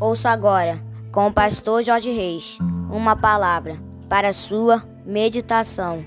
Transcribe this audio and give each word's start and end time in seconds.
Ouça 0.00 0.30
agora, 0.30 0.82
com 1.12 1.28
o 1.28 1.32
pastor 1.32 1.82
Jorge 1.82 2.10
Reis, 2.10 2.58
uma 2.90 3.14
palavra 3.14 3.80
para 4.08 4.32
sua 4.32 4.84
meditação. 5.06 6.04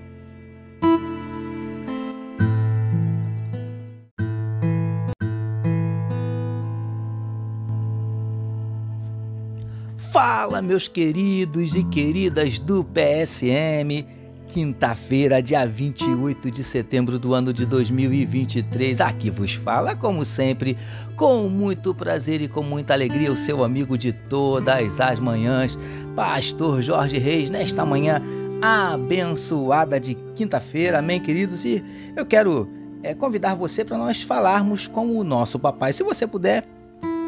Fala, 9.97 10.61
meus 10.61 10.87
queridos 10.87 11.75
e 11.75 11.83
queridas 11.83 12.59
do 12.59 12.83
PSM 12.83 14.16
quinta-feira, 14.47 15.41
dia 15.41 15.65
28 15.65 16.49
de 16.49 16.63
setembro 16.63 17.19
do 17.19 17.33
ano 17.33 17.51
de 17.51 17.65
2023. 17.65 19.01
Aqui 19.01 19.29
vos 19.29 19.53
fala, 19.53 19.95
como 19.95 20.23
sempre, 20.23 20.77
com 21.15 21.49
muito 21.49 21.93
prazer 21.93 22.41
e 22.41 22.47
com 22.47 22.63
muita 22.63 22.93
alegria, 22.93 23.31
o 23.31 23.37
seu 23.37 23.63
amigo 23.63 23.97
de 23.97 24.13
todas 24.13 24.99
as 24.99 25.19
manhãs, 25.19 25.77
Pastor 26.15 26.81
Jorge 26.81 27.17
Reis, 27.17 27.49
nesta 27.49 27.85
manhã 27.85 28.21
abençoada 28.61 29.99
de 29.99 30.15
quinta-feira. 30.35 30.99
Amém, 30.99 31.19
queridos? 31.19 31.63
E 31.65 31.83
eu 32.15 32.25
quero 32.25 32.69
é, 33.03 33.13
convidar 33.13 33.53
você 33.53 33.83
para 33.83 33.97
nós 33.97 34.21
falarmos 34.21 34.87
com 34.87 35.17
o 35.17 35.23
nosso 35.23 35.59
papai. 35.59 35.93
Se 35.93 36.03
você 36.03 36.25
puder, 36.25 36.65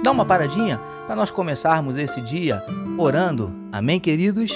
dá 0.04 0.12
uma 0.12 0.26
paradinha 0.26 0.80
para 1.06 1.16
nós 1.16 1.30
começarmos 1.30 1.98
esse 1.98 2.22
dia 2.22 2.64
orando. 2.98 3.54
Amém, 3.72 4.00
queridos? 4.00 4.52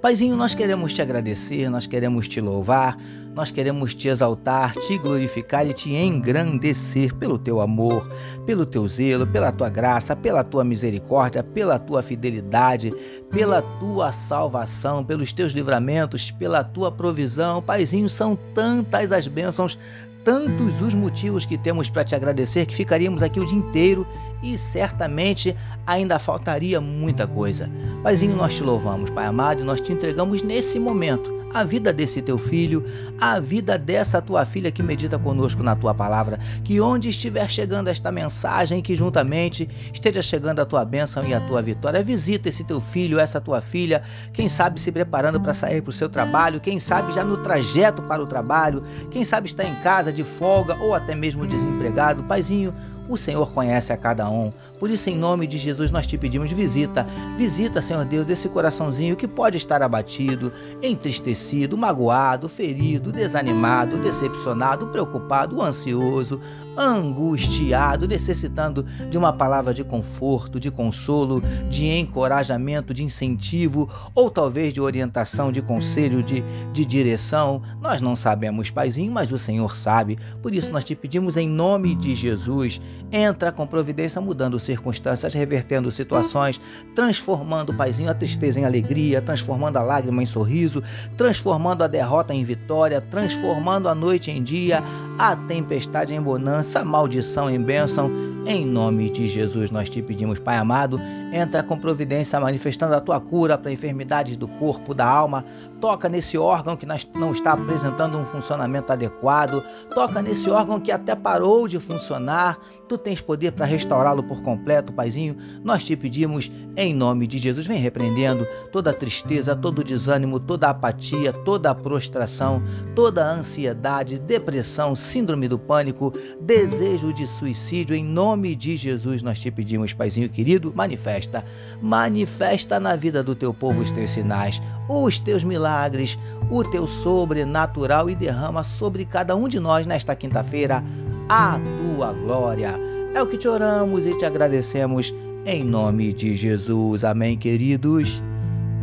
Paizinho, 0.00 0.36
nós 0.36 0.54
queremos 0.54 0.92
te 0.92 1.00
agradecer, 1.00 1.70
nós 1.70 1.86
queremos 1.86 2.28
te 2.28 2.40
louvar, 2.40 2.96
nós 3.34 3.50
queremos 3.50 3.94
te 3.94 4.08
exaltar, 4.08 4.74
te 4.74 4.96
glorificar 4.98 5.66
e 5.66 5.72
te 5.72 5.92
engrandecer 5.94 7.14
pelo 7.14 7.38
teu 7.38 7.60
amor, 7.60 8.08
pelo 8.44 8.64
teu 8.64 8.86
zelo, 8.86 9.26
pela 9.26 9.50
tua 9.50 9.68
graça, 9.68 10.14
pela 10.14 10.44
tua 10.44 10.64
misericórdia, 10.64 11.42
pela 11.42 11.78
tua 11.78 12.02
fidelidade, 12.02 12.94
pela 13.30 13.62
tua 13.62 14.12
salvação, 14.12 15.02
pelos 15.02 15.32
teus 15.32 15.52
livramentos, 15.52 16.30
pela 16.30 16.62
tua 16.62 16.92
provisão. 16.92 17.62
Paizinho, 17.62 18.08
são 18.08 18.36
tantas 18.54 19.12
as 19.12 19.26
bênçãos, 19.26 19.78
tantos 20.26 20.82
os 20.82 20.92
motivos 20.92 21.46
que 21.46 21.56
temos 21.56 21.88
para 21.88 22.02
te 22.02 22.12
agradecer 22.12 22.66
que 22.66 22.74
ficaríamos 22.74 23.22
aqui 23.22 23.38
o 23.38 23.46
dia 23.46 23.56
inteiro 23.56 24.04
e 24.42 24.58
certamente 24.58 25.54
ainda 25.86 26.18
faltaria 26.18 26.80
muita 26.80 27.28
coisa. 27.28 27.70
Paizinho, 28.02 28.34
nós 28.34 28.52
te 28.52 28.64
louvamos, 28.64 29.08
Pai 29.08 29.24
amado, 29.24 29.62
e 29.62 29.64
nós 29.64 29.80
te 29.80 29.92
entregamos 29.92 30.42
nesse 30.42 30.80
momento 30.80 31.32
a 31.52 31.64
vida 31.64 31.92
desse 31.92 32.20
teu 32.20 32.38
filho, 32.38 32.84
a 33.20 33.40
vida 33.40 33.78
dessa 33.78 34.20
tua 34.20 34.44
filha 34.44 34.70
que 34.70 34.82
medita 34.82 35.18
conosco 35.18 35.62
na 35.62 35.74
tua 35.74 35.94
palavra. 35.94 36.38
Que 36.62 36.80
onde 36.80 37.08
estiver 37.08 37.48
chegando 37.48 37.88
esta 37.88 38.12
mensagem, 38.12 38.82
que 38.82 38.94
juntamente 38.94 39.68
esteja 39.92 40.22
chegando 40.22 40.60
a 40.60 40.66
tua 40.66 40.84
bênção 40.84 41.26
e 41.26 41.32
a 41.32 41.40
tua 41.40 41.62
vitória. 41.62 42.02
Visita 42.02 42.48
esse 42.48 42.64
teu 42.64 42.80
filho, 42.80 43.18
essa 43.18 43.40
tua 43.40 43.60
filha, 43.60 44.02
quem 44.32 44.48
sabe 44.48 44.80
se 44.80 44.92
preparando 44.92 45.40
para 45.40 45.54
sair 45.54 45.82
para 45.82 45.90
o 45.90 45.92
seu 45.92 46.08
trabalho, 46.08 46.60
quem 46.60 46.78
sabe 46.78 47.12
já 47.12 47.24
no 47.24 47.36
trajeto 47.38 48.02
para 48.02 48.22
o 48.22 48.26
trabalho, 48.26 48.82
quem 49.10 49.24
sabe 49.24 49.46
está 49.46 49.64
em 49.64 49.74
casa 49.76 50.12
de 50.12 50.24
folga 50.24 50.76
ou 50.80 50.94
até 50.94 51.14
mesmo 51.14 51.46
desempregado. 51.46 52.24
Paizinho, 52.24 52.74
o 53.08 53.16
Senhor 53.16 53.52
conhece 53.52 53.92
a 53.92 53.96
cada 53.96 54.28
um. 54.28 54.52
Por 54.78 54.90
isso, 54.90 55.08
em 55.08 55.16
nome 55.16 55.46
de 55.46 55.58
Jesus, 55.58 55.90
nós 55.90 56.06
te 56.06 56.18
pedimos 56.18 56.50
visita. 56.50 57.06
Visita, 57.36 57.80
Senhor 57.80 58.04
Deus, 58.04 58.28
esse 58.28 58.48
coraçãozinho 58.48 59.16
que 59.16 59.26
pode 59.26 59.56
estar 59.56 59.82
abatido, 59.82 60.52
entristecido, 60.82 61.76
magoado, 61.78 62.48
ferido, 62.48 63.12
desanimado, 63.12 63.96
decepcionado, 63.98 64.88
preocupado, 64.88 65.62
ansioso, 65.62 66.40
angustiado, 66.76 68.06
necessitando 68.06 68.82
de 69.08 69.16
uma 69.16 69.32
palavra 69.32 69.72
de 69.72 69.82
conforto, 69.82 70.60
de 70.60 70.70
consolo, 70.70 71.42
de 71.70 71.86
encorajamento, 71.86 72.92
de 72.92 73.02
incentivo 73.02 73.88
ou 74.14 74.30
talvez 74.30 74.74
de 74.74 74.80
orientação, 74.80 75.50
de 75.50 75.62
conselho, 75.62 76.22
de, 76.22 76.44
de 76.72 76.84
direção. 76.84 77.62
Nós 77.80 78.02
não 78.02 78.14
sabemos, 78.14 78.70
Paizinho, 78.70 79.10
mas 79.10 79.32
o 79.32 79.38
Senhor 79.38 79.74
sabe. 79.74 80.18
Por 80.42 80.54
isso, 80.54 80.70
nós 80.70 80.84
te 80.84 80.94
pedimos 80.94 81.36
em 81.36 81.48
nome 81.48 81.94
de 81.94 82.14
Jesus 82.14 82.80
entra 83.10 83.52
com 83.52 83.66
providência 83.66 84.20
mudando 84.20 84.58
circunstâncias, 84.66 85.32
revertendo 85.32 85.90
situações, 85.90 86.60
transformando, 86.94 87.72
Paizinho, 87.72 88.10
a 88.10 88.14
tristeza 88.14 88.60
em 88.60 88.64
alegria, 88.64 89.22
transformando 89.22 89.78
a 89.78 89.82
lágrima 89.82 90.22
em 90.22 90.26
sorriso, 90.26 90.82
transformando 91.16 91.82
a 91.82 91.86
derrota 91.86 92.34
em 92.34 92.44
vitória, 92.44 93.00
transformando 93.00 93.88
a 93.88 93.94
noite 93.94 94.30
em 94.30 94.42
dia, 94.42 94.82
a 95.18 95.34
tempestade 95.34 96.14
em 96.14 96.20
bonança, 96.20 96.80
a 96.80 96.84
maldição 96.84 97.48
em 97.48 97.60
bênção. 97.60 98.10
Em 98.46 98.64
nome 98.64 99.10
de 99.10 99.26
Jesus 99.26 99.70
nós 99.70 99.88
te 99.88 100.02
pedimos, 100.02 100.38
Pai 100.38 100.56
amado, 100.56 101.00
entra 101.32 101.62
com 101.62 101.78
providência 101.78 102.38
manifestando 102.40 102.94
a 102.94 103.00
tua 103.00 103.20
cura 103.20 103.58
para 103.58 103.72
enfermidades 103.72 104.36
do 104.36 104.46
corpo, 104.46 104.94
da 104.94 105.06
alma, 105.06 105.44
toca 105.80 106.08
nesse 106.08 106.38
órgão 106.38 106.76
que 106.76 106.86
não 106.86 107.32
está 107.32 107.52
apresentando 107.52 108.16
um 108.16 108.24
funcionamento 108.24 108.92
adequado, 108.92 109.62
toca 109.94 110.22
nesse 110.22 110.48
órgão 110.50 110.80
que 110.80 110.90
até 110.90 111.14
parou 111.14 111.68
de 111.68 111.78
funcionar, 111.78 112.58
tu 112.88 112.96
tens 112.96 113.20
poder 113.20 113.52
para 113.52 113.66
restaurá-lo 113.66 114.22
por 114.22 114.42
completo, 114.42 114.92
Paizinho. 114.92 115.36
Nós 115.62 115.84
te 115.84 115.96
pedimos, 115.96 116.50
em 116.76 116.94
nome 116.94 117.26
de 117.26 117.38
Jesus, 117.38 117.66
vem 117.66 117.78
repreendendo 117.78 118.46
toda 118.72 118.92
tristeza, 118.92 119.54
todo 119.54 119.84
desânimo, 119.84 120.38
toda 120.38 120.68
apatia, 120.68 121.32
toda 121.32 121.74
prostração, 121.74 122.62
toda 122.94 123.30
ansiedade, 123.30 124.18
depressão, 124.18 124.94
síndrome 124.94 125.48
do 125.48 125.58
pânico, 125.58 126.12
desejo 126.40 127.12
de 127.12 127.26
suicídio, 127.26 127.94
em 127.94 128.04
nome 128.04 128.54
de 128.54 128.76
Jesus, 128.76 129.22
nós 129.22 129.38
te 129.38 129.50
pedimos, 129.50 129.92
Paizinho 129.92 130.28
querido, 130.28 130.72
manifesta, 131.16 131.44
manifesta 131.80 132.80
na 132.80 132.94
vida 132.94 133.22
do 133.22 133.34
teu 133.34 133.52
povo 133.54 133.80
os 133.80 133.90
teus 133.90 134.10
sinais, 134.10 134.60
os 134.88 135.18
teus 135.18 135.42
milagres, 135.42 136.18
o 136.50 136.62
teu 136.62 136.86
sobrenatural 136.86 138.10
e 138.10 138.14
derrama 138.14 138.62
sobre 138.62 139.04
cada 139.04 139.34
um 139.34 139.48
de 139.48 139.58
nós 139.58 139.86
nesta 139.86 140.14
quinta-feira 140.14 140.84
a 141.28 141.58
tua 141.58 142.12
glória. 142.12 142.74
É 143.14 143.22
o 143.22 143.26
que 143.26 143.38
te 143.38 143.48
oramos 143.48 144.06
e 144.06 144.16
te 144.16 144.24
agradecemos 144.24 145.14
em 145.44 145.64
nome 145.64 146.12
de 146.12 146.36
Jesus. 146.36 147.02
Amém, 147.02 147.36
queridos. 147.36 148.22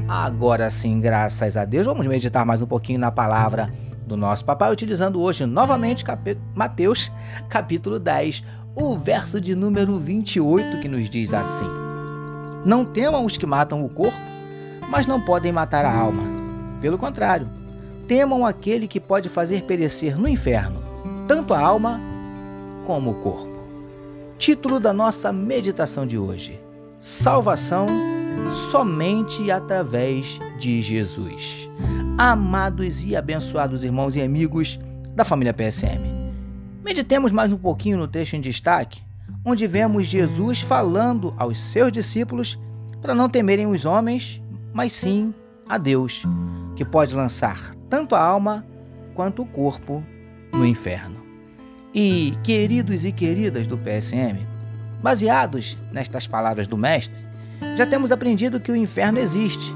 Agora 0.07 0.69
sim, 0.69 1.00
graças 1.00 1.55
a 1.55 1.63
Deus, 1.63 1.85
vamos 1.85 2.05
meditar 2.07 2.45
mais 2.45 2.61
um 2.61 2.65
pouquinho 2.65 3.00
na 3.00 3.11
palavra 3.11 3.71
do 4.05 4.17
nosso 4.17 4.44
papai, 4.44 4.71
utilizando 4.71 5.21
hoje 5.21 5.45
novamente 5.45 6.03
cap... 6.03 6.38
Mateus, 6.53 7.09
capítulo 7.47 8.00
10, 8.00 8.44
o 8.75 8.97
verso 8.97 9.39
de 9.39 9.55
número 9.55 9.97
28, 9.97 10.81
que 10.81 10.89
nos 10.89 11.09
diz 11.09 11.33
assim: 11.33 11.82
Não 12.66 12.85
temam 12.85 13.25
os 13.25 13.38
que 13.38 13.46
matam 13.46 13.84
o 13.84 13.90
corpo, 13.90 14.18
mas 14.90 15.06
não 15.06 15.19
podem 15.19 15.51
matar 15.51 15.85
a 15.85 15.96
alma. 15.96 16.24
Pelo 16.79 16.97
contrário, 16.97 17.50
temam 18.07 18.46
aquele 18.46 18.88
que 18.88 19.00
pode 19.00 19.29
fazer 19.29 19.63
perecer 19.63 20.18
no 20.18 20.28
inferno 20.28 20.84
tanto 21.28 21.53
a 21.53 21.59
alma 21.59 22.00
como 22.85 23.12
o 23.12 23.16
corpo. 23.16 23.53
Título 24.38 24.79
da 24.79 24.91
nossa 24.91 25.31
meditação 25.31 26.06
de 26.06 26.18
hoje: 26.18 26.59
Salvação 27.00 27.88
somente 28.72 29.50
através 29.51 30.40
de 30.59 30.81
Jesus. 30.81 31.69
Amados 32.18 33.03
e 33.03 33.16
abençoados 33.16 33.84
irmãos 33.84 34.16
e 34.16 34.22
amigos 34.22 34.80
da 35.16 35.24
família 35.24 35.53
PSM, 35.53 36.01
meditemos 36.84 37.31
mais 37.31 37.53
um 37.53 37.57
pouquinho 37.57 37.97
no 37.97 38.07
texto 38.07 38.35
em 38.35 38.41
destaque, 38.41 39.01
onde 39.46 39.68
vemos 39.68 40.06
Jesus 40.06 40.62
falando 40.62 41.34
aos 41.38 41.60
seus 41.60 41.92
discípulos 41.92 42.60
para 43.01 43.13
não 43.13 43.28
temerem 43.28 43.68
os 43.68 43.86
homens, 43.86 44.42
mas 44.72 44.94
sim 44.94 45.34
a 45.68 45.78
Deus, 45.78 46.24
que 46.75 46.86
pode 46.86 47.16
lançar 47.16 47.75
tanto 47.90 48.16
a 48.16 48.24
alma 48.24 48.66
quanto 49.13 49.42
o 49.42 49.45
corpo 49.45 50.04
no 50.51 50.66
inferno. 50.66 51.22
E, 51.94 52.34
queridos 52.44 53.06
e 53.06 53.12
queridas 53.12 53.68
do 53.68 53.78
PSM, 53.78 54.48
baseados 55.01 55.78
nestas 55.92 56.25
palavras 56.25 56.68
do 56.68 56.78
Mestre, 56.78 57.24
já 57.75 57.86
temos 57.86 58.12
aprendido 58.12 58.60
que 58.60 58.72
o 58.72 58.75
inferno 58.75 59.19
existe 59.19 59.74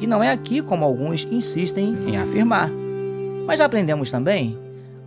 e 0.00 0.06
não 0.06 0.22
é 0.22 0.30
aqui 0.30 0.62
como 0.62 0.84
alguns 0.84 1.26
insistem 1.30 1.96
em 2.06 2.16
afirmar. 2.16 2.70
Mas 3.46 3.58
já 3.58 3.64
aprendemos 3.64 4.10
também 4.10 4.56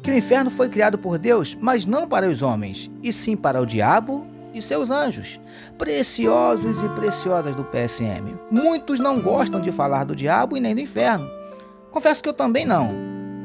que 0.02 0.12
o 0.12 0.18
inferno 0.18 0.50
foi 0.50 0.70
criado 0.70 0.98
por 0.98 1.18
Deus, 1.18 1.58
mas 1.60 1.86
não 1.86 2.08
para 2.08 2.30
os 2.30 2.42
homens, 2.42 2.90
e 3.04 3.14
sim 3.14 3.36
para 3.36 3.62
o 3.62 3.66
diabo 3.66 4.26
e 4.54 4.62
seus 4.62 4.92
anjos, 4.92 5.40
preciosos 5.78 6.84
e 6.84 6.90
preciosas 6.90 7.56
do 7.56 7.64
PSM. 7.64 8.38
Muitos 8.50 9.00
não 9.00 9.22
gostam 9.22 9.62
de 9.62 9.72
falar 9.72 10.04
do 10.04 10.16
diabo 10.16 10.58
e 10.58 10.60
nem 10.60 10.76
do 10.76 10.82
inferno. 10.82 11.30
Confesso 11.92 12.22
que 12.22 12.28
eu 12.28 12.34
também 12.34 12.66
não, 12.66 12.90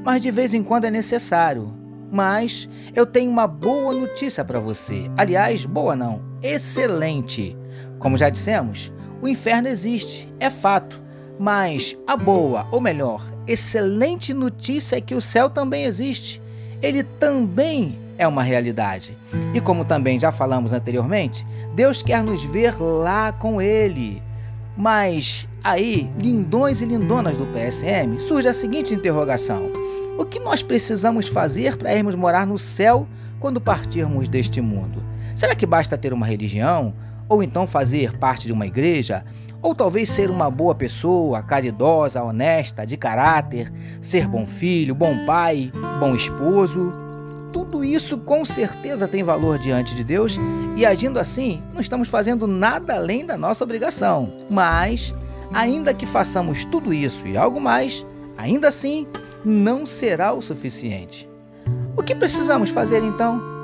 mas 0.05 0.23
de 0.23 0.31
vez 0.31 0.55
em 0.55 0.63
quando 0.63 0.85
é 0.85 0.91
necessário 0.91 1.77
mas 2.11 2.69
eu 2.95 3.05
tenho 3.05 3.31
uma 3.31 3.47
boa 3.47 3.93
notícia 3.93 4.45
para 4.45 4.61
você. 4.61 5.11
Aliás, 5.17 5.65
boa 5.65 5.97
não, 5.97 6.23
excelente. 6.43 7.57
Como 7.99 8.17
já 8.17 8.29
dissemos, 8.29 8.93
o 9.21 9.29
inferno 9.29 9.69
existe, 9.69 10.33
é 10.39 10.51
fato. 10.51 11.03
Mas 11.39 11.97
a 12.07 12.17
boa, 12.17 12.67
ou 12.71 12.81
melhor, 12.81 13.23
excelente 13.47 14.33
notícia 14.33 14.97
é 14.97 15.01
que 15.01 15.15
o 15.15 15.21
céu 15.21 15.51
também 15.51 15.85
existe. 15.85 16.41
Ele 16.83 17.03
também 17.03 17.99
é 18.19 18.27
uma 18.27 18.43
realidade. 18.43 19.17
E 19.55 19.61
como 19.61 19.85
também 19.85 20.19
já 20.19 20.31
falamos 20.31 20.73
anteriormente, 20.73 21.47
Deus 21.75 22.03
quer 22.03 22.23
nos 22.23 22.43
ver 22.45 22.81
lá 22.81 23.33
com 23.33 23.61
Ele. 23.61 24.23
Mas 24.77 25.49
aí, 25.65 26.11
lindões 26.17 26.81
e 26.83 26.85
lindonas 26.85 27.37
do 27.37 27.47
PSM, 27.47 28.19
surge 28.19 28.49
a 28.49 28.55
seguinte 28.55 28.95
interrogação: 28.95 29.71
O 30.19 30.25
que 30.25 30.39
nós 30.39 30.63
precisamos 30.63 31.29
fazer 31.29 31.77
para 31.77 31.95
irmos 31.95 32.15
morar 32.15 32.47
no 32.47 32.59
céu 32.59 33.07
quando 33.41 33.61
partirmos 33.61 34.29
deste 34.29 34.61
mundo? 34.61 35.03
Será 35.35 35.55
que 35.55 35.67
basta 35.67 35.97
ter 35.97 36.13
uma 36.13 36.27
religião? 36.27 36.95
Ou 37.29 37.43
então 37.43 37.67
fazer 37.67 38.17
parte 38.19 38.47
de 38.47 38.53
uma 38.53 38.67
igreja? 38.67 39.25
Ou 39.67 39.75
talvez 39.75 40.09
ser 40.11 40.31
uma 40.31 40.49
boa 40.49 40.77
pessoa, 40.77 41.43
caridosa, 41.43 42.23
honesta, 42.23 42.87
de 42.87 42.97
caráter, 42.97 43.73
ser 44.01 44.29
bom 44.29 44.47
filho, 44.47 44.95
bom 44.95 45.27
pai, 45.27 45.73
bom 45.99 46.15
esposo? 46.15 46.95
Tudo 47.53 47.83
isso 47.83 48.17
com 48.17 48.45
certeza 48.45 49.09
tem 49.09 49.25
valor 49.25 49.59
diante 49.59 49.93
de 49.97 50.05
Deus 50.05 50.39
e 50.77 50.87
agindo 50.87 51.19
assim, 51.19 51.61
não 51.75 51.81
estamos 51.81 52.09
fazendo 52.09 52.47
nada 52.47 52.95
além 52.95 53.27
da 53.27 53.37
nossa 53.37 53.65
obrigação. 53.65 54.33
Mas, 54.49 55.13
ainda 55.53 55.93
que 55.93 56.07
façamos 56.07 56.65
tudo 56.67 56.95
isso 56.95 57.27
e 57.27 57.37
algo 57.37 57.61
mais, 57.61 58.07
ainda 58.39 58.69
assim 58.69 59.05
não 59.45 59.85
será 59.85 60.33
o 60.33 60.41
suficiente. 60.41 61.29
O 61.97 62.05
que 62.05 62.15
precisamos 62.15 62.71
fazer 62.71 63.03
então? 63.03 63.56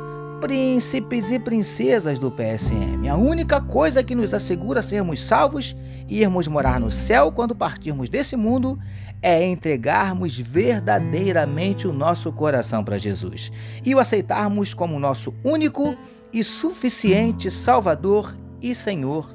Príncipes 0.43 1.31
e 1.31 1.39
princesas 1.39 2.19
do 2.19 2.29
PSM. 2.29 3.09
A 3.09 3.15
única 3.15 3.61
coisa 3.61 4.03
que 4.03 4.13
nos 4.13 4.35
assegura 4.35 4.83
sermos 4.83 5.23
salvos 5.23 5.77
e 6.09 6.21
irmos 6.21 6.49
morar 6.49 6.81
no 6.81 6.91
céu 6.91 7.31
quando 7.31 7.55
partirmos 7.55 8.09
desse 8.09 8.35
mundo 8.35 8.77
é 9.23 9.47
entregarmos 9.47 10.37
verdadeiramente 10.37 11.87
o 11.87 11.93
nosso 11.93 12.33
coração 12.33 12.83
para 12.83 12.99
Jesus 12.99 13.53
e 13.85 13.95
o 13.95 14.01
aceitarmos 14.01 14.75
como 14.75 14.99
nosso 14.99 15.33
único 15.45 15.97
e 16.33 16.43
suficiente 16.43 17.49
Salvador 17.49 18.37
e 18.61 18.75
Senhor. 18.75 19.33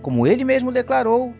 Como 0.00 0.26
ele 0.26 0.42
mesmo 0.42 0.72
declarou: 0.72 1.34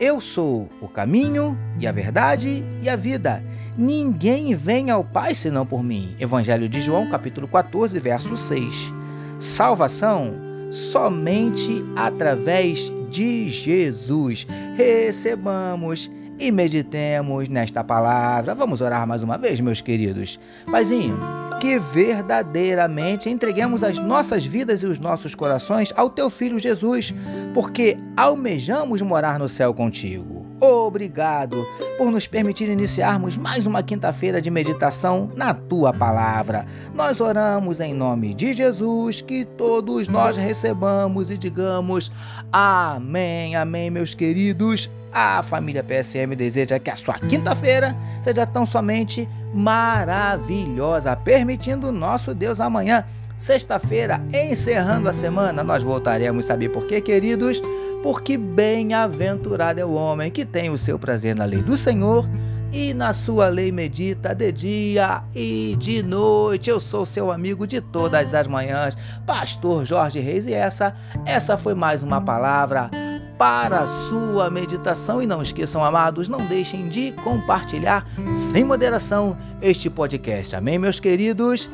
Eu 0.00 0.18
sou 0.18 0.70
o 0.80 0.88
caminho 0.88 1.58
e 1.78 1.86
a 1.86 1.92
verdade 1.92 2.64
e 2.80 2.88
a 2.88 2.96
vida. 2.96 3.44
Ninguém 3.76 4.54
vem 4.54 4.90
ao 4.90 5.02
Pai 5.02 5.34
senão 5.34 5.64
por 5.64 5.82
mim. 5.82 6.14
Evangelho 6.20 6.68
de 6.68 6.80
João, 6.80 7.08
capítulo 7.08 7.48
14, 7.48 7.98
verso 7.98 8.36
6. 8.36 8.92
Salvação 9.38 10.34
somente 10.70 11.82
através 11.96 12.92
de 13.08 13.50
Jesus. 13.50 14.46
Recebamos 14.76 16.10
e 16.38 16.50
meditemos 16.50 17.48
nesta 17.48 17.82
palavra. 17.82 18.54
Vamos 18.54 18.82
orar 18.82 19.06
mais 19.06 19.22
uma 19.22 19.38
vez, 19.38 19.58
meus 19.58 19.80
queridos. 19.80 20.38
Paizinho, 20.70 21.18
que 21.58 21.78
verdadeiramente 21.78 23.30
entreguemos 23.30 23.82
as 23.82 23.98
nossas 23.98 24.44
vidas 24.44 24.82
e 24.82 24.86
os 24.86 24.98
nossos 24.98 25.34
corações 25.34 25.94
ao 25.96 26.10
teu 26.10 26.28
filho 26.28 26.58
Jesus, 26.58 27.14
porque 27.54 27.96
almejamos 28.16 29.00
morar 29.00 29.38
no 29.38 29.48
céu 29.48 29.72
contigo. 29.72 30.41
Obrigado 30.64 31.66
por 31.98 32.08
nos 32.12 32.28
permitir 32.28 32.68
iniciarmos 32.68 33.36
mais 33.36 33.66
uma 33.66 33.82
quinta-feira 33.82 34.40
de 34.40 34.48
meditação 34.48 35.28
na 35.34 35.52
tua 35.52 35.92
palavra. 35.92 36.64
Nós 36.94 37.20
oramos 37.20 37.80
em 37.80 37.92
nome 37.92 38.32
de 38.32 38.52
Jesus, 38.52 39.20
que 39.20 39.44
todos 39.44 40.06
nós 40.06 40.36
recebamos 40.36 41.32
e 41.32 41.36
digamos 41.36 42.12
amém, 42.52 43.56
amém, 43.56 43.90
meus 43.90 44.14
queridos. 44.14 44.88
A 45.12 45.42
família 45.42 45.82
PSM 45.82 46.36
deseja 46.36 46.78
que 46.78 46.90
a 46.90 46.96
sua 46.96 47.14
quinta-feira 47.14 47.96
seja 48.22 48.46
tão 48.46 48.64
somente 48.64 49.28
maravilhosa, 49.52 51.16
permitindo 51.16 51.90
nosso 51.90 52.32
Deus 52.32 52.60
amanhã, 52.60 53.04
sexta-feira, 53.36 54.22
encerrando 54.32 55.08
a 55.08 55.12
semana, 55.12 55.64
nós 55.64 55.82
voltaremos, 55.82 56.44
saber 56.44 56.68
por 56.68 56.86
quê, 56.86 57.00
queridos? 57.00 57.60
Porque 58.02 58.36
bem-aventurado 58.36 59.80
é 59.80 59.84
o 59.84 59.92
homem 59.92 60.30
que 60.30 60.44
tem 60.44 60.70
o 60.70 60.78
seu 60.78 60.98
prazer 60.98 61.36
na 61.36 61.44
lei 61.44 61.62
do 61.62 61.76
Senhor 61.76 62.28
e 62.72 62.94
na 62.94 63.12
sua 63.12 63.48
lei 63.48 63.70
medita 63.70 64.34
de 64.34 64.50
dia 64.50 65.22
e 65.34 65.76
de 65.78 66.02
noite. 66.02 66.70
Eu 66.70 66.80
sou 66.80 67.04
seu 67.04 67.30
amigo 67.30 67.66
de 67.66 67.80
todas 67.80 68.34
as 68.34 68.48
manhãs, 68.48 68.96
Pastor 69.26 69.84
Jorge 69.84 70.18
Reis, 70.18 70.46
e 70.46 70.54
essa, 70.54 70.96
essa 71.26 71.56
foi 71.56 71.74
mais 71.74 72.02
uma 72.02 72.20
palavra 72.20 72.90
para 73.38 73.80
a 73.80 73.86
sua 73.86 74.50
meditação. 74.50 75.22
E 75.22 75.26
não 75.26 75.42
esqueçam, 75.42 75.84
amados, 75.84 76.28
não 76.28 76.44
deixem 76.46 76.88
de 76.88 77.12
compartilhar 77.12 78.06
sem 78.50 78.64
moderação 78.64 79.36
este 79.60 79.90
podcast. 79.90 80.56
Amém, 80.56 80.78
meus 80.78 80.98
queridos? 80.98 81.70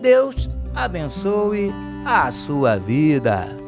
Deus 0.00 0.48
abençoe 0.74 1.72
a 2.04 2.30
sua 2.32 2.76
vida. 2.76 3.67